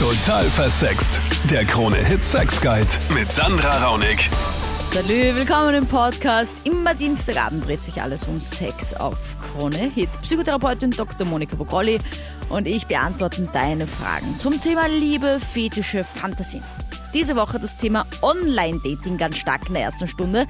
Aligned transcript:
Total 0.00 0.48
versext. 0.48 1.20
Der 1.50 1.66
Krone-Hit 1.66 2.24
Sex 2.24 2.58
Guide 2.62 2.88
mit 3.12 3.30
Sandra 3.30 3.84
Raunig. 3.84 4.30
Salü, 4.94 5.34
willkommen 5.34 5.74
im 5.74 5.86
Podcast. 5.86 6.54
Immer 6.64 6.94
Dienstagabend 6.94 7.66
dreht 7.66 7.82
sich 7.82 8.00
alles 8.00 8.26
um 8.26 8.40
Sex 8.40 8.94
auf 8.94 9.18
Krone 9.42 9.90
Hit. 9.94 10.08
Psychotherapeutin 10.22 10.90
Dr. 10.92 11.26
Monika 11.26 11.54
Bogrolli 11.54 11.98
und 12.48 12.66
ich 12.66 12.86
beantworten 12.86 13.50
deine 13.52 13.86
Fragen 13.86 14.38
zum 14.38 14.58
Thema 14.58 14.88
Liebe, 14.88 15.38
Fetische, 15.38 16.02
Fantasien. 16.02 16.64
Diese 17.12 17.36
Woche 17.36 17.60
das 17.60 17.76
Thema 17.76 18.06
Online-Dating 18.22 19.18
ganz 19.18 19.36
stark 19.36 19.66
in 19.66 19.74
der 19.74 19.82
ersten 19.82 20.08
Stunde. 20.08 20.46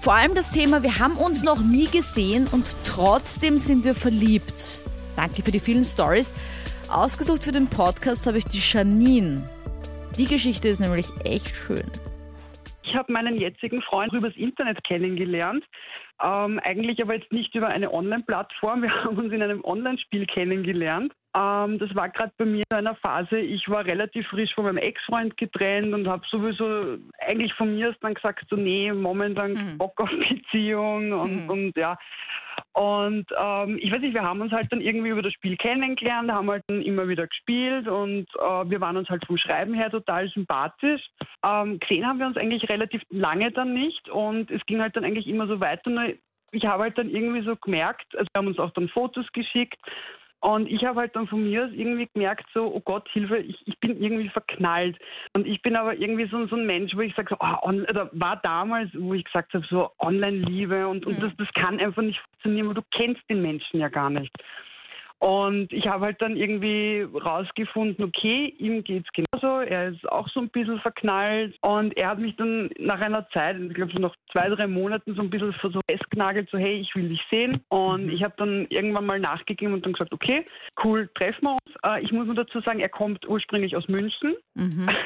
Vor 0.00 0.14
allem 0.14 0.36
das 0.36 0.52
Thema, 0.52 0.84
wir 0.84 1.00
haben 1.00 1.16
uns 1.16 1.42
noch 1.42 1.60
nie 1.60 1.88
gesehen 1.88 2.46
und 2.52 2.76
trotzdem 2.84 3.58
sind 3.58 3.84
wir 3.84 3.96
verliebt. 3.96 4.78
Danke 5.16 5.42
für 5.42 5.50
die 5.50 5.58
vielen 5.60 5.82
Stories. 5.82 6.32
Ausgesucht 6.94 7.42
für 7.42 7.50
den 7.52 7.66
Podcast 7.68 8.24
habe 8.26 8.38
ich 8.38 8.44
die 8.44 8.60
Janine. 8.60 9.48
Die 10.16 10.26
Geschichte 10.26 10.68
ist 10.68 10.78
nämlich 10.80 11.08
echt 11.24 11.48
schön. 11.48 11.82
Ich 12.84 12.94
habe 12.94 13.12
meinen 13.12 13.36
jetzigen 13.40 13.82
Freund 13.82 14.12
übers 14.12 14.36
Internet 14.36 14.82
kennengelernt. 14.84 15.64
Ähm, 16.22 16.60
eigentlich 16.62 17.02
aber 17.02 17.14
jetzt 17.16 17.32
nicht 17.32 17.52
über 17.56 17.66
eine 17.66 17.92
Online-Plattform. 17.92 18.82
Wir 18.82 18.90
haben 19.04 19.18
uns 19.18 19.32
in 19.32 19.42
einem 19.42 19.64
Online-Spiel 19.64 20.24
kennengelernt. 20.26 21.12
Ähm, 21.36 21.80
das 21.80 21.92
war 21.96 22.08
gerade 22.10 22.32
bei 22.38 22.44
mir 22.44 22.62
in 22.70 22.76
einer 22.76 22.94
Phase, 22.94 23.38
ich 23.38 23.68
war 23.68 23.84
relativ 23.84 24.28
frisch 24.28 24.54
von 24.54 24.62
meinem 24.64 24.76
Ex-Freund 24.76 25.36
getrennt 25.36 25.92
und 25.92 26.06
habe 26.06 26.22
sowieso 26.30 26.98
eigentlich 27.26 27.52
von 27.54 27.74
mir 27.74 27.88
aus 27.88 27.96
dann 28.02 28.14
gesagt, 28.14 28.44
so 28.48 28.54
nee, 28.54 28.92
momentan 28.92 29.54
Mhm. 29.54 29.78
Bock 29.78 30.00
auf 30.00 30.10
Beziehung 30.28 31.10
und, 31.12 31.42
Mhm. 31.44 31.50
und 31.50 31.76
ja. 31.76 31.98
Und 32.74 33.26
ähm, 33.38 33.78
ich 33.80 33.92
weiß 33.92 34.00
nicht, 34.00 34.14
wir 34.14 34.24
haben 34.24 34.40
uns 34.40 34.50
halt 34.50 34.72
dann 34.72 34.80
irgendwie 34.80 35.10
über 35.10 35.22
das 35.22 35.32
Spiel 35.32 35.56
kennengelernt, 35.56 36.30
haben 36.30 36.50
halt 36.50 36.64
dann 36.66 36.82
immer 36.82 37.06
wieder 37.06 37.28
gespielt 37.28 37.86
und 37.86 38.26
äh, 38.36 38.68
wir 38.68 38.80
waren 38.80 38.96
uns 38.96 39.08
halt 39.08 39.24
vom 39.26 39.38
Schreiben 39.38 39.74
her 39.74 39.90
total 39.90 40.28
sympathisch. 40.30 41.00
Ähm, 41.44 41.78
gesehen 41.78 42.04
haben 42.04 42.18
wir 42.18 42.26
uns 42.26 42.36
eigentlich 42.36 42.68
relativ 42.68 43.00
lange 43.10 43.52
dann 43.52 43.74
nicht 43.74 44.08
und 44.08 44.50
es 44.50 44.60
ging 44.66 44.80
halt 44.80 44.96
dann 44.96 45.04
eigentlich 45.04 45.28
immer 45.28 45.46
so 45.46 45.60
weiter. 45.60 45.92
Ich 46.50 46.66
habe 46.66 46.82
halt 46.82 46.98
dann 46.98 47.10
irgendwie 47.10 47.42
so 47.42 47.54
gemerkt, 47.54 48.06
also 48.16 48.26
wir 48.32 48.38
haben 48.38 48.48
uns 48.48 48.58
auch 48.58 48.72
dann 48.72 48.88
Fotos 48.88 49.26
geschickt 49.32 49.78
und 50.44 50.70
ich 50.70 50.84
habe 50.84 51.00
halt 51.00 51.16
dann 51.16 51.26
von 51.26 51.42
mir 51.42 51.64
aus 51.64 51.70
irgendwie 51.72 52.06
gemerkt, 52.12 52.44
so, 52.52 52.66
oh 52.66 52.80
Gott, 52.80 53.08
Hilfe, 53.08 53.38
ich, 53.38 53.56
ich 53.66 53.80
bin 53.80 53.98
irgendwie 53.98 54.28
verknallt. 54.28 54.98
Und 55.34 55.46
ich 55.46 55.62
bin 55.62 55.74
aber 55.74 55.96
irgendwie 55.96 56.28
so, 56.28 56.46
so 56.46 56.56
ein 56.56 56.66
Mensch, 56.66 56.94
wo 56.94 57.00
ich 57.00 57.14
sage, 57.14 57.28
so, 57.30 57.36
oh, 57.40 57.66
on, 57.66 57.86
oder 57.86 58.10
war 58.12 58.36
damals, 58.42 58.90
wo 58.92 59.14
ich 59.14 59.24
gesagt 59.24 59.54
habe, 59.54 59.64
so 59.70 59.90
Online-Liebe 60.00 60.86
und, 60.86 61.06
und 61.06 61.16
Mhm. 61.16 61.22
das, 61.22 61.32
das 61.38 61.48
kann 61.54 61.80
einfach 61.80 62.02
nicht 62.02 62.20
funktionieren, 62.20 62.68
weil 62.68 62.74
du 62.74 62.82
kennst 62.90 63.22
den 63.30 63.40
Menschen 63.40 63.80
ja 63.80 63.88
gar 63.88 64.10
nicht. 64.10 64.30
Und 65.20 65.72
ich 65.72 65.86
habe 65.86 66.06
halt 66.06 66.20
dann 66.20 66.36
irgendwie 66.36 67.06
rausgefunden, 67.14 68.04
okay, 68.04 68.54
ihm 68.58 68.84
geht's 68.84 69.08
genauso, 69.12 69.60
er 69.60 69.88
ist 69.88 70.06
auch 70.10 70.28
so 70.28 70.40
ein 70.40 70.50
bisschen 70.50 70.78
verknallt 70.80 71.56
und 71.62 71.96
er 71.96 72.08
hat 72.08 72.18
mich 72.18 72.36
dann 72.36 72.68
nach 72.78 73.00
einer 73.00 73.26
Zeit, 73.30 73.56
ich 73.58 73.74
glaube 73.74 73.92
so 73.92 74.00
nach 74.00 74.14
zwei, 74.32 74.48
drei 74.50 74.66
Monaten 74.66 75.14
so 75.14 75.22
ein 75.22 75.30
bisschen 75.30 75.54
so 75.62 75.78
festgenagelt, 75.90 76.50
so 76.50 76.58
hey, 76.58 76.78
ich 76.78 76.94
will 76.94 77.08
dich 77.08 77.22
sehen 77.30 77.60
und 77.68 78.06
Mhm. 78.06 78.10
ich 78.10 78.22
habe 78.22 78.34
dann 78.36 78.66
irgendwann 78.68 79.06
mal 79.06 79.18
nachgegeben 79.18 79.72
und 79.72 79.86
dann 79.86 79.94
gesagt, 79.94 80.12
okay, 80.12 80.44
cool, 80.82 81.08
treffen 81.14 81.44
wir 81.44 81.52
uns. 81.52 81.63
Äh, 81.84 82.02
ich 82.02 82.12
muss 82.12 82.26
nur 82.26 82.34
dazu 82.34 82.60
sagen, 82.60 82.80
er 82.80 82.88
kommt 82.88 83.26
ursprünglich 83.26 83.76
aus 83.76 83.88
München. 83.88 84.34
Mhm. 84.54 84.88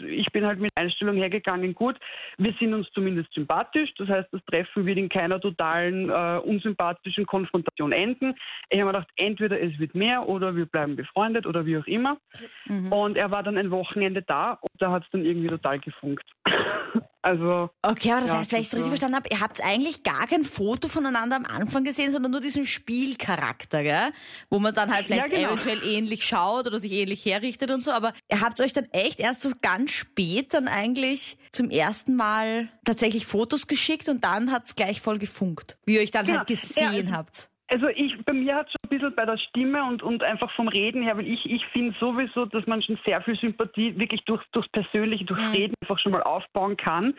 Ich 0.00 0.30
bin 0.32 0.46
halt 0.46 0.60
mit 0.60 0.70
Einstellung 0.76 1.16
hergegangen, 1.16 1.74
gut, 1.74 1.96
wir 2.36 2.54
sind 2.60 2.72
uns 2.72 2.88
zumindest 2.92 3.32
sympathisch, 3.32 3.92
das 3.98 4.08
heißt, 4.08 4.28
das 4.30 4.40
Treffen 4.44 4.86
wird 4.86 4.96
in 4.96 5.08
keiner 5.08 5.40
totalen 5.40 6.08
äh, 6.08 6.38
unsympathischen 6.44 7.26
Konfrontation 7.26 7.90
enden. 7.92 8.34
Ich 8.70 8.78
habe 8.78 8.86
mir 8.86 8.92
gedacht, 8.92 9.10
entweder 9.16 9.60
es 9.60 9.76
wird 9.78 9.94
mehr 9.94 10.28
oder 10.28 10.54
wir 10.54 10.66
bleiben 10.66 10.94
befreundet 10.94 11.46
oder 11.46 11.66
wie 11.66 11.78
auch 11.78 11.86
immer. 11.86 12.18
Mhm. 12.66 12.92
Und 12.92 13.16
er 13.16 13.30
war 13.30 13.42
dann 13.42 13.58
ein 13.58 13.70
Wochenende 13.70 14.22
da 14.22 14.58
da 14.78 14.90
hat 14.92 15.04
es 15.04 15.10
dann 15.12 15.24
irgendwie 15.24 15.48
total 15.48 15.78
gefunkt. 15.80 16.24
also, 17.22 17.70
Okay, 17.82 18.12
aber 18.12 18.20
das 18.22 18.30
Ja, 18.30 18.38
heißt, 18.38 18.52
wenn 18.52 18.60
ich 18.60 18.66
es 18.68 18.72
richtig 18.74 18.88
verstanden 18.88 19.16
habe, 19.16 19.28
ihr 19.30 19.40
habt 19.40 19.62
eigentlich 19.62 20.02
gar 20.02 20.26
kein 20.26 20.44
Foto 20.44 20.88
voneinander 20.88 21.36
am 21.36 21.44
Anfang 21.44 21.84
gesehen, 21.84 22.10
sondern 22.10 22.32
nur 22.32 22.40
diesen 22.40 22.66
Spielcharakter, 22.66 23.82
gell? 23.82 24.10
Wo 24.50 24.58
man 24.58 24.74
dann 24.74 24.92
halt 24.92 25.06
vielleicht 25.06 25.32
Ja, 25.32 25.36
genau. 25.36 25.48
eventuell 25.50 25.82
ähnlich 25.84 26.24
schaut 26.26 26.66
oder 26.66 26.78
sich 26.78 26.92
ähnlich 26.92 27.24
herrichtet 27.24 27.70
und 27.70 27.82
so. 27.84 27.92
Aber 27.92 28.12
ihr 28.30 28.40
habt 28.40 28.60
euch 28.60 28.72
dann 28.72 28.86
echt 28.92 29.20
erst 29.20 29.42
so 29.42 29.50
ganz 29.62 29.90
spät 29.92 30.54
dann 30.54 30.68
eigentlich 30.68 31.38
zum 31.52 31.70
ersten 31.70 32.16
Mal 32.16 32.68
tatsächlich 32.84 33.26
Fotos 33.26 33.66
geschickt 33.66 34.08
und 34.08 34.24
dann 34.24 34.50
hat 34.52 34.64
es 34.64 34.74
gleich 34.76 35.00
voll 35.00 35.18
gefunkt, 35.18 35.78
wie 35.84 35.94
ihr 35.96 36.00
euch 36.00 36.10
dann 36.10 36.26
Genau. 36.26 36.38
halt 36.38 36.48
gesehen 36.48 37.08
Ja, 37.08 37.12
habt. 37.16 37.48
Also 37.70 37.88
ich, 37.88 38.16
bei 38.24 38.32
mir 38.32 38.56
hat 38.56 38.68
schon 38.68 38.76
ein 38.84 38.88
bisschen 38.88 39.14
bei 39.14 39.26
der 39.26 39.36
Stimme 39.36 39.84
und, 39.84 40.02
und 40.02 40.22
einfach 40.22 40.50
vom 40.52 40.68
Reden 40.68 41.02
her, 41.02 41.16
weil 41.18 41.26
ich, 41.26 41.44
ich 41.44 41.64
finde 41.66 41.94
sowieso, 42.00 42.46
dass 42.46 42.66
man 42.66 42.82
schon 42.82 42.98
sehr 43.04 43.20
viel 43.20 43.36
Sympathie 43.36 43.98
wirklich 43.98 44.24
durch, 44.24 44.42
durchs 44.52 44.70
Persönliche, 44.70 45.26
durchs. 45.26 45.52
Reden 45.52 45.74
einfach 45.82 45.98
schon 45.98 46.12
mal 46.12 46.22
aufbauen 46.22 46.76
kann. 46.76 47.14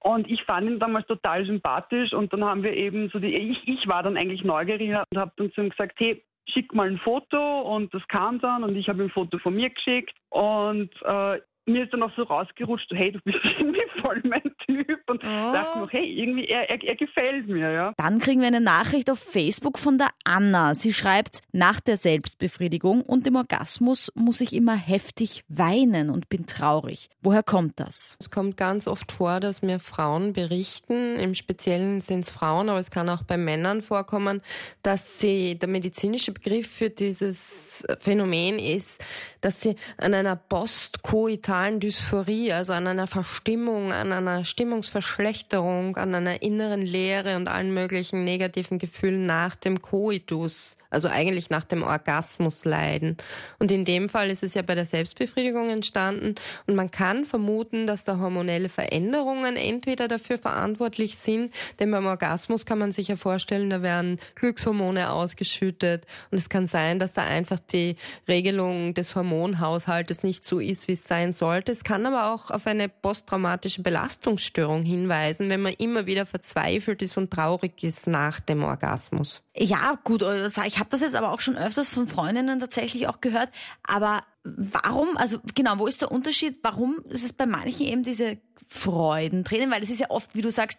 Und 0.00 0.30
ich 0.30 0.42
fand 0.44 0.68
ihn 0.68 0.78
damals 0.78 1.06
total 1.06 1.44
sympathisch 1.44 2.12
und 2.12 2.32
dann 2.32 2.44
haben 2.44 2.62
wir 2.62 2.72
eben 2.72 3.08
so 3.10 3.18
die, 3.18 3.34
ich, 3.34 3.66
ich 3.66 3.88
war 3.88 4.04
dann 4.04 4.16
eigentlich 4.16 4.44
neugierig 4.44 4.90
und 4.90 5.18
habe 5.18 5.32
dann 5.36 5.52
zu 5.52 5.62
ihm 5.62 5.70
gesagt, 5.70 5.94
hey, 5.98 6.22
schick 6.48 6.72
mal 6.72 6.88
ein 6.88 6.98
Foto 6.98 7.62
und 7.62 7.92
das 7.92 8.06
kam 8.08 8.40
dann 8.40 8.62
und 8.62 8.76
ich 8.76 8.88
habe 8.88 9.02
ihm 9.02 9.06
ein 9.06 9.10
Foto 9.10 9.38
von 9.38 9.54
mir 9.54 9.70
geschickt 9.70 10.16
und 10.30 10.90
äh, 11.02 11.40
mir 11.68 11.84
ist 11.84 11.92
dann 11.92 12.02
auch 12.02 12.10
so 12.16 12.22
rausgerutscht, 12.22 12.90
hey, 12.92 13.12
du 13.12 13.20
bist 13.24 13.38
irgendwie 13.58 13.80
voll 14.00 14.20
mein 14.24 14.42
Typ 14.66 14.98
und 15.08 15.22
Oh. 15.24 15.52
dachte 15.52 15.78
noch, 15.80 15.92
hey, 15.92 16.04
irgendwie, 16.04 16.46
er, 16.46 16.68
er, 16.70 16.82
er 16.82 16.96
gefällt 16.96 17.48
mir, 17.48 17.70
ja. 17.72 17.92
Dann 17.96 18.18
kriegen 18.18 18.40
wir 18.40 18.46
eine 18.48 18.60
Nachricht 18.60 19.10
auf 19.10 19.18
Facebook 19.18 19.78
von 19.78 19.98
der 19.98 20.08
Anna. 20.24 20.74
Sie 20.74 20.92
schreibt, 20.92 21.40
nach 21.52 21.80
der 21.80 21.96
Selbstbefriedigung 21.96 23.02
und 23.02 23.26
dem 23.26 23.36
Orgasmus 23.36 24.12
muss 24.14 24.40
ich 24.40 24.52
immer 24.54 24.76
heftig 24.76 25.44
weinen 25.48 26.10
und 26.10 26.28
bin 26.28 26.46
traurig. 26.46 27.08
Woher 27.22 27.42
kommt 27.42 27.80
das? 27.80 28.16
Es 28.20 28.30
kommt 28.30 28.56
ganz 28.56 28.86
oft 28.86 29.10
vor, 29.12 29.40
dass 29.40 29.62
mir 29.62 29.78
Frauen 29.78 30.32
berichten, 30.32 31.16
im 31.16 31.34
Speziellen 31.34 32.00
sind 32.00 32.20
es 32.20 32.30
Frauen, 32.30 32.68
aber 32.68 32.78
es 32.78 32.90
kann 32.90 33.08
auch 33.08 33.22
bei 33.22 33.36
Männern 33.36 33.82
vorkommen, 33.82 34.40
dass 34.82 35.18
sie, 35.18 35.58
der 35.58 35.68
medizinische 35.68 36.32
Begriff 36.32 36.68
für 36.70 36.90
dieses 36.90 37.84
Phänomen 38.00 38.58
ist, 38.58 39.02
dass 39.40 39.60
sie 39.60 39.74
an 39.98 40.14
einer 40.14 40.36
postkoitalen 40.36 41.57
Dysphorie, 41.80 42.52
also 42.52 42.72
an 42.72 42.86
einer 42.86 43.08
Verstimmung, 43.08 43.92
an 43.92 44.12
einer 44.12 44.44
Stimmungsverschlechterung, 44.44 45.96
an 45.96 46.14
einer 46.14 46.40
inneren 46.40 46.82
Leere 46.82 47.34
und 47.36 47.48
allen 47.48 47.74
möglichen 47.74 48.22
negativen 48.22 48.78
Gefühlen 48.78 49.26
nach 49.26 49.56
dem 49.56 49.82
Koitus, 49.82 50.76
also 50.90 51.08
eigentlich 51.08 51.50
nach 51.50 51.64
dem 51.64 51.82
Orgasmus 51.82 52.64
leiden. 52.64 53.16
Und 53.58 53.70
in 53.70 53.84
dem 53.84 54.08
Fall 54.08 54.30
ist 54.30 54.42
es 54.42 54.54
ja 54.54 54.62
bei 54.62 54.74
der 54.74 54.84
Selbstbefriedigung 54.84 55.68
entstanden. 55.68 56.36
Und 56.66 56.76
man 56.76 56.90
kann 56.90 57.26
vermuten, 57.26 57.86
dass 57.86 58.04
da 58.04 58.18
hormonelle 58.18 58.68
Veränderungen 58.68 59.56
entweder 59.56 60.08
dafür 60.08 60.38
verantwortlich 60.38 61.18
sind, 61.18 61.52
denn 61.78 61.90
beim 61.90 62.06
Orgasmus 62.06 62.64
kann 62.64 62.78
man 62.78 62.92
sich 62.92 63.08
ja 63.08 63.16
vorstellen, 63.16 63.68
da 63.68 63.82
werden 63.82 64.18
Glückshormone 64.36 65.10
ausgeschüttet. 65.10 66.06
Und 66.30 66.38
es 66.38 66.48
kann 66.48 66.66
sein, 66.66 66.98
dass 66.98 67.12
da 67.12 67.24
einfach 67.24 67.60
die 67.60 67.96
Regelung 68.26 68.94
des 68.94 69.14
Hormonhaushaltes 69.14 70.22
nicht 70.22 70.44
so 70.44 70.58
ist, 70.58 70.88
wie 70.88 70.92
es 70.92 71.04
sein 71.04 71.32
sollte. 71.48 71.72
Es 71.72 71.82
kann 71.82 72.04
aber 72.04 72.32
auch 72.32 72.50
auf 72.50 72.66
eine 72.66 72.88
posttraumatische 72.88 73.82
Belastungsstörung 73.82 74.82
hinweisen, 74.82 75.48
wenn 75.48 75.62
man 75.62 75.72
immer 75.78 76.04
wieder 76.04 76.26
verzweifelt 76.26 77.00
ist 77.00 77.16
und 77.16 77.30
traurig 77.30 77.82
ist 77.82 78.06
nach 78.06 78.38
dem 78.40 78.62
Orgasmus. 78.62 79.42
Ja, 79.56 79.98
gut, 80.04 80.22
äh, 80.22 80.46
ich 80.66 80.78
habe 80.78 80.90
das 80.90 81.00
jetzt 81.00 81.14
aber 81.14 81.32
auch 81.32 81.40
schon 81.40 81.56
öfters 81.56 81.88
von 81.88 82.06
Freundinnen 82.06 82.60
tatsächlich 82.60 83.08
auch 83.08 83.20
gehört. 83.20 83.48
Aber 83.82 84.24
warum, 84.56 85.16
also 85.16 85.38
genau, 85.54 85.78
wo 85.78 85.86
ist 85.86 86.00
der 86.00 86.12
Unterschied? 86.12 86.58
Warum 86.62 86.96
ist 87.08 87.24
es 87.24 87.32
bei 87.32 87.46
manchen 87.46 87.86
eben 87.86 88.02
diese 88.02 88.38
Freudentränen? 88.66 89.70
Weil 89.70 89.82
es 89.82 89.90
ist 89.90 90.00
ja 90.00 90.10
oft, 90.10 90.34
wie 90.34 90.42
du 90.42 90.50
sagst, 90.50 90.78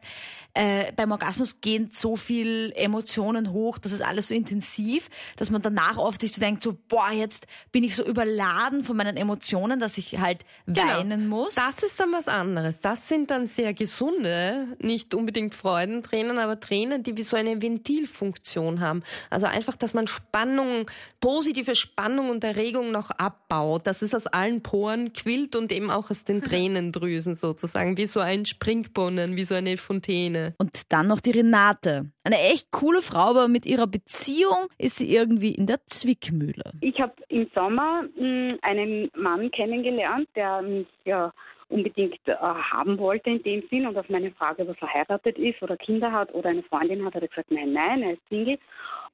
äh, 0.54 0.92
beim 0.94 1.12
Orgasmus 1.12 1.62
gehen 1.62 1.90
so 1.92 2.16
viel 2.16 2.74
Emotionen 2.76 3.52
hoch, 3.52 3.78
das 3.78 3.92
ist 3.92 4.02
alles 4.02 4.30
so 4.30 4.34
intensiv, 4.34 5.10
dass 5.38 5.52
man 5.52 5.62
danach 5.62 5.98
oft 5.98 6.22
sich 6.22 6.32
so 6.32 6.42
denkt, 6.42 6.64
so, 6.64 6.76
boah, 6.88 7.12
jetzt 7.12 7.46
bin 7.72 7.84
ich 7.84 7.96
so 7.96 8.04
überladen 8.04 8.84
von 8.84 8.98
meinen 8.98 9.16
Emotionen, 9.16 9.80
dass 9.80 9.98
ich 9.98 10.20
halt 10.20 10.46
weinen 10.66 11.28
muss. 11.28 11.56
Genau. 11.56 11.68
Das 11.70 11.84
ist 11.84 12.00
dann 12.00 12.12
was 12.12 12.28
anderes. 12.28 12.80
Das 12.80 13.08
sind 13.08 13.30
dann 13.30 13.48
sehr 13.48 13.74
gesunde, 13.74 14.76
nicht 14.80 15.14
unbedingt 15.14 15.54
Freudentränen, 15.54 16.40
aber 16.40 16.60
Tränen, 16.60 17.04
die 17.04 17.16
wie 17.16 17.24
so 17.24 17.38
eine 17.38 17.62
Ventilfunktion 17.62 18.80
haben. 18.80 19.04
Also 19.30 19.46
einfach, 19.46 19.76
dass 19.76 19.94
man 19.94 20.08
Spannung, 20.08 20.90
positive 21.22 21.76
Spannung 21.76 22.32
und 22.32 22.44
Erregung 22.44 22.92
noch 22.92 23.12
abbaut, 23.12 23.40
dass 23.84 24.02
es 24.02 24.14
aus 24.14 24.28
allen 24.28 24.62
Poren 24.62 25.14
quillt 25.14 25.56
und 25.56 25.72
eben 25.72 25.90
auch 25.90 26.10
aus 26.10 26.24
den 26.24 26.42
Tränendrüsen 26.42 27.36
sozusagen, 27.36 27.98
wie 27.98 28.06
so 28.06 28.20
ein 28.20 28.46
Springbrunnen, 28.46 29.36
wie 29.36 29.44
so 29.44 29.56
eine 29.56 29.78
Fontäne. 29.78 30.56
Und 30.58 30.92
dann 30.92 31.08
noch 31.08 31.20
die 31.20 31.32
Renate. 31.32 32.12
Eine 32.24 32.40
echt 32.40 32.72
coole 32.72 33.02
Frau, 33.02 33.30
aber 33.30 33.48
mit 33.48 33.66
ihrer 33.66 33.88
Beziehung 33.88 34.68
ist 34.78 34.98
sie 34.98 35.14
irgendwie 35.14 35.56
in 35.56 35.68
der 35.68 35.80
Zwickmühle. 35.86 36.74
Ich 36.82 37.00
habe 37.00 37.14
im 37.30 37.50
Sommer 37.54 38.04
mh, 38.18 38.58
einen 38.62 39.10
Mann 39.16 39.52
kennengelernt, 39.52 40.28
der 40.36 40.62
mich 40.62 40.88
ja 41.06 41.32
unbedingt 41.70 42.20
äh, 42.26 42.36
haben 42.36 42.98
wollte 42.98 43.30
in 43.30 43.44
dem 43.44 43.64
Sinn 43.70 43.88
und 43.88 43.98
auf 43.98 44.10
meine 44.10 44.32
Frage, 44.32 44.64
ob 44.64 44.70
er 44.70 44.76
verheiratet 44.76 45.38
ist 45.38 45.62
oder 45.62 45.78
Kinder 45.78 46.12
hat 46.12 46.34
oder 46.34 46.50
eine 46.50 46.64
Freundin 46.64 47.06
hat, 47.06 47.14
hat 47.14 47.22
er 47.22 47.28
gesagt, 47.28 47.52
nein, 47.52 47.74
nein, 47.74 48.02
er 48.02 48.14
ist 48.14 48.28
Single. 48.30 48.58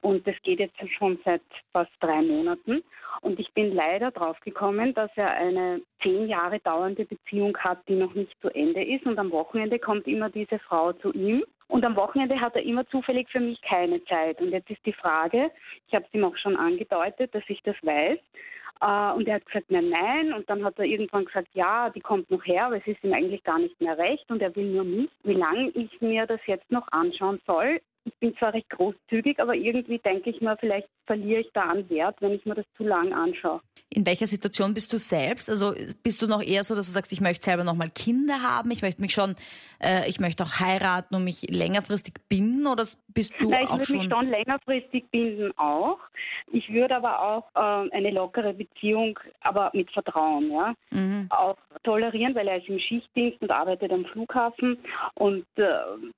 Und 0.02 0.26
das 0.28 0.36
geht 0.44 0.60
jetzt 0.60 0.78
schon 0.98 1.20
seit 1.26 1.42
fast 1.74 1.92
drei 2.00 2.22
Monaten. 2.22 2.84
Und 3.22 3.40
ich 3.40 3.52
bin 3.54 3.74
leider 3.74 4.12
drauf 4.12 4.40
gekommen, 4.42 4.94
dass 4.94 5.10
er 5.16 5.32
eine 5.34 5.82
zehn 6.02 6.28
Jahre 6.28 6.60
dauernde 6.60 7.06
Beziehung 7.06 7.58
hat, 7.58 7.80
die 7.88 7.96
noch 7.96 8.14
nicht 8.14 8.36
zu 8.42 8.50
Ende 8.50 8.84
ist. 8.84 9.06
Und 9.06 9.18
am 9.18 9.32
Wochenende 9.32 9.80
kommt 9.80 10.08
immer 10.08 10.30
diese 10.30 10.60
Frau 10.60 10.94
zu 10.94 11.12
ihm. 11.14 11.44
Und 11.68 11.84
am 11.84 11.96
Wochenende 11.96 12.40
hat 12.40 12.56
er 12.56 12.64
immer 12.64 12.88
zufällig 12.90 13.28
für 13.30 13.40
mich 13.40 13.62
keine 13.62 14.04
Zeit. 14.06 14.40
Und 14.42 14.50
jetzt 14.50 14.70
ist 14.70 14.86
die 14.86 14.94
Frage, 14.94 15.50
ich 15.88 15.96
habe 15.96 16.06
es 16.06 16.14
ihm 16.14 16.24
auch 16.24 16.38
schon 16.38 16.56
angedeutet, 16.56 17.34
dass 17.34 17.44
ich 17.48 17.62
das 17.64 17.76
weiß. 17.82 18.20
Äh, 18.82 19.12
und 19.14 19.28
er 19.28 19.36
hat 19.36 19.46
gesagt, 19.46 19.72
nein, 19.72 19.90
nein. 19.90 20.34
Und 20.34 20.50
dann 20.50 20.64
hat 20.64 20.78
er 20.78 20.86
irgendwann 20.86 21.26
gesagt, 21.26 21.50
ja, 21.54 21.90
die 21.90 22.02
kommt 22.02 22.30
noch 22.30 22.46
her, 22.46 22.68
aber 22.68 22.78
es 22.78 22.88
ist 22.88 23.04
ihm 23.04 23.14
eigentlich 23.14 23.44
gar 23.44 23.60
nicht 23.60 23.80
mehr 23.82 23.98
recht 23.98 24.30
und 24.30 24.42
er 24.42 24.56
will 24.56 24.66
nur 24.66 24.84
mich. 24.84 25.10
Wie 25.24 25.34
lange 25.34 25.70
ich 25.70 26.02
mir 26.02 26.26
das 26.26 26.42
jetzt 26.46 26.70
noch 26.72 26.88
anschauen 26.92 27.42
soll, 27.48 27.82
ich 28.16 28.28
bin 28.30 28.38
zwar 28.38 28.54
recht 28.54 28.70
großzügig, 28.70 29.40
aber 29.40 29.56
irgendwie 29.56 30.00
denke 30.00 30.30
ich 30.30 30.42
mir, 30.42 30.56
vielleicht 30.58 30.88
verliere 31.06 31.42
ich 31.42 31.50
da 31.54 31.64
an 31.64 31.90
Wert, 31.90 32.16
wenn 32.22 32.32
ich 32.32 32.46
mir 32.46 32.56
das 32.56 32.66
zu 32.78 32.84
lang 32.84 33.14
anschaue. 33.14 33.62
In 33.90 34.06
welcher 34.06 34.26
Situation 34.28 34.74
bist 34.74 34.92
du 34.92 34.98
selbst? 34.98 35.50
Also 35.50 35.74
bist 36.04 36.22
du 36.22 36.28
noch 36.28 36.42
eher 36.42 36.64
so, 36.64 36.76
dass 36.76 36.88
du 36.88 36.92
sagst, 36.92 37.12
ich 37.14 37.22
möchte 37.22 37.46
selber 37.46 37.64
noch 37.64 37.76
mal 37.76 37.90
Kinder 37.90 38.42
haben, 38.42 38.72
ich 38.72 38.82
möchte 38.82 39.02
mich 39.02 39.14
schon, 39.14 39.36
äh, 39.82 40.10
ich 40.10 40.20
möchte 40.20 40.44
auch 40.44 40.60
heiraten 40.60 41.16
und 41.16 41.24
mich 41.24 41.44
längerfristig 41.50 42.16
binden 42.28 42.68
oder 42.68 42.84
bist 43.14 43.36
du 43.40 43.50
Nein, 43.50 43.64
ich 43.66 43.70
auch 43.70 43.78
würde 43.78 43.86
schon? 43.86 43.98
mich 43.98 44.10
schon 44.10 44.30
längerfristig 44.30 45.06
binden 45.12 45.58
auch. 45.58 46.00
Ich 46.52 46.72
würde 46.74 46.96
aber 46.96 47.22
auch 47.22 47.46
äh, 47.56 47.90
eine 47.96 48.12
lockere 48.12 48.54
Beziehung, 48.54 49.20
aber 49.42 49.70
mit 49.74 49.92
Vertrauen, 49.92 50.52
ja, 50.52 50.74
Mhm. 50.92 51.28
auch 51.30 51.58
tolerieren, 51.84 52.34
weil 52.36 52.48
er 52.48 52.58
ist 52.58 52.68
im 52.70 52.80
Schichtdienst 52.80 53.42
und 53.42 53.52
arbeitet 53.52 53.92
am 53.92 54.06
Flughafen 54.06 54.78
und 55.16 55.46
äh, 55.58 55.64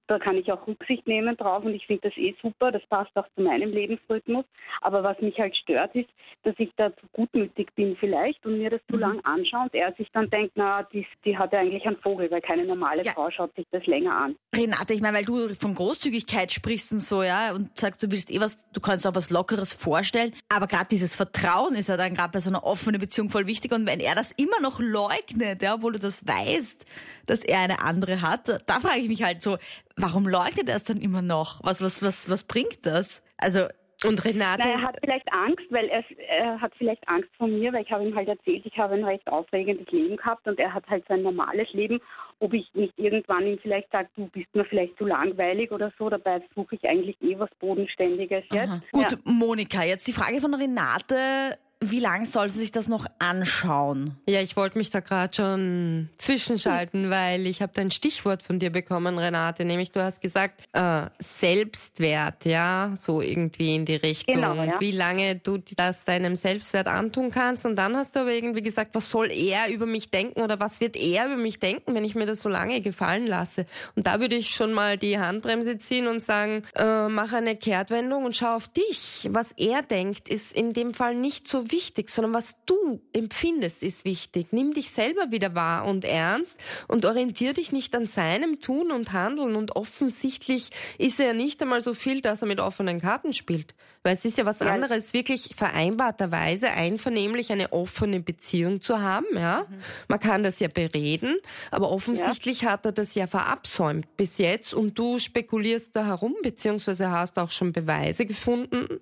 da 0.07 0.19
kann 0.19 0.37
ich 0.37 0.51
auch 0.51 0.65
Rücksicht 0.67 1.05
nehmen 1.07 1.35
drauf 1.37 1.63
und 1.63 1.73
ich 1.73 1.86
finde 1.87 2.09
das 2.09 2.17
eh 2.17 2.35
super, 2.41 2.71
das 2.71 2.85
passt 2.87 3.15
auch 3.15 3.25
zu 3.35 3.41
meinem 3.41 3.71
Lebensrhythmus. 3.71 4.45
Aber 4.81 5.03
was 5.03 5.19
mich 5.21 5.37
halt 5.39 5.55
stört, 5.57 5.95
ist, 5.95 6.09
dass 6.43 6.53
ich 6.59 6.69
da 6.77 6.95
zu 6.95 7.05
gutmütig 7.13 7.73
bin 7.75 7.95
vielleicht 7.99 8.45
und 8.45 8.59
mir 8.59 8.69
das 8.69 8.81
Mhm. 8.87 8.93
zu 8.93 8.99
lang 8.99 9.19
anschaue 9.25 9.61
und 9.63 9.73
er 9.73 9.93
sich 9.93 10.07
dann 10.13 10.29
denkt, 10.29 10.51
na, 10.55 10.83
die, 10.83 11.05
die 11.25 11.37
hat 11.37 11.51
ja 11.53 11.59
eigentlich 11.59 11.85
einen 11.85 11.97
Vogel, 11.97 12.29
weil 12.29 12.41
keine 12.41 12.65
normale 12.65 13.03
Ja. 13.03 13.13
Frau 13.13 13.31
schaut 13.31 13.55
sich 13.55 13.65
das 13.71 13.85
länger 13.87 14.15
an. 14.15 14.35
Renate, 14.55 14.93
ich 14.93 15.01
meine, 15.01 15.17
weil 15.17 15.25
du 15.25 15.53
von 15.55 15.73
Großzügigkeit 15.75 16.51
sprichst 16.51 16.91
und 16.91 16.99
so, 16.99 17.23
ja, 17.23 17.53
und 17.53 17.77
sagst, 17.77 18.03
du 18.03 18.11
willst 18.11 18.29
eh 18.31 18.39
was, 18.39 18.59
du 18.71 18.79
kannst 18.79 19.07
auch 19.07 19.15
was 19.15 19.29
Lockeres 19.29 19.73
vorstellen, 19.73 20.33
aber 20.49 20.67
gerade 20.67 20.87
dieses 20.91 21.15
Vertrauen 21.15 21.75
ist 21.75 21.89
ja 21.89 21.97
dann 21.97 22.13
gerade 22.13 22.31
bei 22.31 22.39
so 22.39 22.49
einer 22.49 22.63
offenen 22.63 22.99
Beziehung 22.99 23.29
voll 23.29 23.47
wichtig 23.47 23.71
und 23.73 23.85
wenn 23.87 23.99
er 23.99 24.15
das 24.15 24.31
immer 24.33 24.59
noch 24.61 24.79
leugnet, 24.79 25.61
ja, 25.61 25.75
obwohl 25.75 25.93
du 25.93 25.99
das 25.99 26.27
weißt, 26.27 26.85
dass 27.25 27.43
er 27.43 27.59
eine 27.59 27.81
andere 27.81 28.21
hat, 28.21 28.47
da 28.67 28.79
frage 28.79 28.99
ich 28.99 29.07
mich 29.07 29.23
halt 29.23 29.41
so, 29.41 29.57
warum 29.97 30.27
leugnet 30.27 30.69
er 30.69 30.75
es 30.75 30.83
dann 30.85 31.01
immer 31.01 31.21
noch? 31.21 31.59
Was, 31.63 31.81
was, 31.81 32.01
was, 32.01 32.29
was 32.29 32.43
bringt 32.43 32.85
das? 32.85 33.21
Also, 33.37 33.67
Und 34.05 34.23
Renate, 34.23 34.61
Na, 34.63 34.71
er 34.71 34.81
hat 34.83 34.97
vielleicht 35.01 35.31
Angst, 35.33 35.65
weil 35.71 35.87
er, 35.89 36.03
er 36.29 36.61
hat 36.61 36.71
vielleicht 36.77 37.07
Angst 37.07 37.29
vor 37.37 37.47
mir, 37.47 37.73
weil 37.73 37.81
ich 37.81 37.91
habe 37.91 38.03
ihm 38.03 38.15
halt 38.15 38.27
erzählt, 38.27 38.63
ich 38.65 38.77
habe 38.77 38.93
ein 38.93 39.03
recht 39.03 39.27
aufregendes 39.27 39.87
Leben 39.91 40.17
gehabt 40.17 40.47
und 40.47 40.59
er 40.59 40.73
hat 40.73 40.87
halt 40.87 41.03
sein 41.07 41.23
normales 41.23 41.71
Leben. 41.73 41.99
Ob 42.39 42.53
ich 42.53 42.71
nicht 42.75 42.93
irgendwann 42.97 43.47
ihm 43.47 43.57
vielleicht 43.59 43.91
sage, 43.91 44.09
du 44.15 44.27
bist 44.27 44.53
mir 44.53 44.65
vielleicht 44.65 44.95
zu 44.99 45.05
langweilig 45.05 45.71
oder 45.71 45.91
so, 45.97 46.09
dabei 46.09 46.43
suche 46.53 46.75
ich 46.75 46.87
eigentlich 46.87 47.19
eh 47.21 47.39
was 47.39 47.49
Bodenständiges 47.59 48.43
jetzt. 48.51 48.69
aha. 48.69 48.81
gut, 48.91 49.11
Ja. 49.11 49.17
Monika, 49.25 49.83
jetzt 49.83 50.07
die 50.07 50.13
Frage 50.13 50.39
von 50.41 50.53
Renate, 50.53 51.57
wie 51.79 51.99
lange 51.99 52.25
soll 52.25 52.49
sie 52.49 52.59
sich 52.59 52.71
das 52.71 52.87
noch 52.87 53.05
anschauen? 53.19 54.17
Ja, 54.27 54.41
ich 54.41 54.55
wollte 54.55 54.77
mich 54.77 54.89
da 54.89 54.99
gerade 54.99 55.35
schon 55.35 56.09
zwischenschalten, 56.17 57.09
weil 57.09 57.45
ich 57.45 57.61
habe 57.61 57.71
da 57.75 57.81
ein 57.81 57.91
Stichwort 57.91 58.41
von 58.41 58.59
dir 58.59 58.71
bekommen, 58.71 59.17
Renate, 59.19 59.65
nämlich 59.65 59.91
du 59.91 60.01
hast 60.01 60.21
gesagt, 60.21 60.63
äh, 60.73 61.03
Selbstwert, 61.19 62.45
ja, 62.45 62.93
so 62.97 63.21
irgendwie 63.21 63.75
in 63.75 63.85
die 63.85 63.95
Richtung. 63.95 64.35
Genau, 64.35 64.55
ja. 64.55 64.79
Wie 64.79 64.91
lange 64.91 65.35
du 65.35 65.59
das 65.75 66.05
deinem 66.05 66.35
Selbstwert 66.35 66.87
antun 66.87 67.31
kannst. 67.31 67.65
Und 67.65 67.75
dann 67.75 67.95
hast 67.95 68.15
du 68.15 68.21
aber 68.21 68.31
irgendwie 68.31 68.61
gesagt, 68.61 68.95
was 68.95 69.09
soll 69.09 69.31
er 69.31 69.69
über 69.69 69.85
mich 69.85 70.09
denken 70.09 70.41
oder 70.41 70.59
was 70.59 70.79
wird 70.79 70.95
er 70.95 71.27
über 71.27 71.37
mich 71.37 71.59
denken, 71.59 71.93
wenn 71.93 72.05
ich 72.05 72.15
mir 72.15 72.25
das 72.25 72.41
so 72.41 72.49
lange 72.49 72.81
gefallen 72.81 73.27
lasse? 73.27 73.65
Und 73.95 74.07
da 74.07 74.19
würde 74.19 74.35
ich 74.35 74.49
schon 74.49 74.73
mal 74.73 74.97
die 74.97 75.19
Handbremse 75.19 75.77
ziehen 75.77 76.07
und 76.07 76.23
sagen, 76.23 76.63
äh, 76.75 77.07
mach 77.07 77.33
eine 77.33 77.55
Kehrtwendung 77.55 78.25
und 78.25 78.35
schau 78.35 78.55
auf 78.55 78.67
dich. 78.67 79.27
Was 79.31 79.51
er 79.57 79.81
denkt, 79.83 80.29
ist 80.29 80.53
in 80.53 80.73
dem 80.73 80.93
Fall 80.93 81.15
nicht 81.15 81.47
so 81.47 81.66
wichtig, 81.71 82.09
sondern 82.09 82.33
was 82.33 82.55
du 82.65 83.01
empfindest, 83.13 83.83
ist 83.83 84.05
wichtig. 84.05 84.47
Nimm 84.51 84.73
dich 84.73 84.89
selber 84.91 85.31
wieder 85.31 85.55
wahr 85.55 85.85
und 85.85 86.05
ernst 86.05 86.57
und 86.87 87.05
orientier 87.05 87.53
dich 87.53 87.71
nicht 87.71 87.95
an 87.95 88.07
seinem 88.07 88.59
Tun 88.59 88.91
und 88.91 89.13
Handeln. 89.13 89.55
Und 89.55 89.75
offensichtlich 89.75 90.69
ist 90.97 91.19
er 91.19 91.27
ja 91.27 91.33
nicht 91.33 91.61
einmal 91.61 91.81
so 91.81 91.93
viel, 91.93 92.21
dass 92.21 92.41
er 92.41 92.47
mit 92.47 92.59
offenen 92.59 93.01
Karten 93.01 93.33
spielt. 93.33 93.73
Weil 94.03 94.15
es 94.15 94.25
ist 94.25 94.37
ja 94.37 94.45
was 94.45 94.59
Ja. 94.59 94.67
anderes, 94.67 95.13
wirklich 95.13 95.51
vereinbarterweise 95.55 96.69
einvernehmlich 96.71 97.51
eine 97.51 97.73
offene 97.73 98.19
Beziehung 98.19 98.81
zu 98.81 99.01
haben, 99.01 99.25
ja. 99.35 99.65
Man 100.07 100.19
kann 100.19 100.43
das 100.43 100.59
ja 100.59 100.67
bereden, 100.67 101.37
aber 101.71 101.91
offensichtlich 101.91 102.65
hat 102.65 102.85
er 102.85 102.91
das 102.91 103.15
ja 103.15 103.27
verabsäumt 103.27 104.15
bis 104.17 104.37
jetzt 104.37 104.73
und 104.73 104.97
du 104.97 105.19
spekulierst 105.19 105.95
da 105.95 106.05
herum, 106.05 106.35
beziehungsweise 106.43 107.11
hast 107.11 107.37
auch 107.39 107.51
schon 107.51 107.73
Beweise 107.73 108.25
gefunden. 108.25 108.99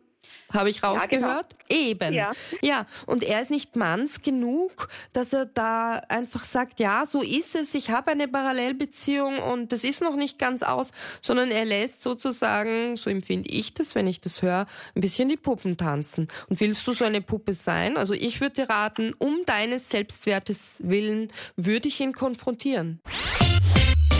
Habe 0.54 0.69
ich 0.69 0.83
rausgehört? 0.83 1.56
Eben. 1.69 2.13
Ja. 2.13 2.31
ja, 2.62 2.86
und 3.06 3.24
er 3.24 3.42
ist 3.42 3.51
nicht 3.51 3.75
manns 3.75 4.22
genug, 4.22 4.88
dass 5.12 5.33
er 5.33 5.45
da 5.45 5.95
einfach 6.07 6.44
sagt, 6.44 6.80
ja, 6.80 7.06
so 7.06 7.22
ist 7.22 7.56
es, 7.56 7.74
ich 7.74 7.89
habe 7.89 8.12
eine 8.12 8.27
Parallelbeziehung 8.27 9.39
und 9.39 9.72
das 9.72 9.83
ist 9.83 10.01
noch 10.01 10.16
nicht 10.16 10.38
ganz 10.38 10.63
aus, 10.63 10.92
sondern 11.22 11.51
er 11.51 11.66
lässt 11.66 12.04
sozusagen, 12.04 12.95
so 12.95 13.10
empfinde 13.10 13.50
ich 13.50 13.74
das, 13.74 13.95
wenn 13.95 14.07
ich 14.07 14.22
das 14.22 14.42
höre, 14.42 14.68
ein 14.95 15.01
bisschen 15.01 15.30
die 15.30 15.38
Puppen 15.38 15.77
tanzen. 15.77 16.27
Und 16.50 16.60
willst 16.60 16.88
du 16.88 16.94
so 16.94 17.06
eine 17.06 17.22
Puppe 17.22 17.54
sein? 17.54 17.98
Also 17.98 18.13
ich 18.13 18.39
würde 18.39 18.56
dir 18.56 18.69
raten, 18.69 19.13
um 19.18 19.39
deines 19.45 19.89
Selbstwertes 19.89 20.81
willen, 20.83 21.31
würde 21.56 21.88
ich 21.88 22.00
ihn 22.00 22.13
konfrontieren. 22.13 23.01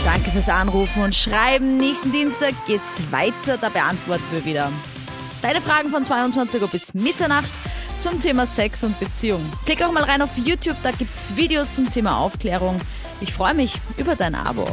Danke 0.04 0.30
fürs 0.30 0.48
Anrufen 0.48 1.02
und 1.02 1.14
Schreiben. 1.14 1.78
Nächsten 1.78 2.12
Dienstag 2.12 2.54
geht's 2.66 3.02
weiter. 3.10 3.58
Da 3.58 3.68
beantworten 3.68 4.24
wir 4.30 4.44
wieder 4.44 4.70
deine 5.46 5.60
Fragen 5.60 5.90
von 5.90 6.04
22 6.04 6.60
Uhr 6.60 6.66
bis 6.66 6.92
Mitternacht 6.92 7.48
zum 8.00 8.20
Thema 8.20 8.46
Sex 8.46 8.82
und 8.82 8.98
Beziehung. 8.98 9.40
Klick 9.64 9.80
auch 9.80 9.92
mal 9.92 10.02
rein 10.02 10.20
auf 10.20 10.30
YouTube, 10.36 10.76
da 10.82 10.90
gibt's 10.90 11.36
Videos 11.36 11.72
zum 11.72 11.88
Thema 11.88 12.18
Aufklärung. 12.18 12.80
Ich 13.20 13.32
freue 13.32 13.54
mich 13.54 13.74
über 13.96 14.16
dein 14.16 14.34
Abo. 14.34 14.66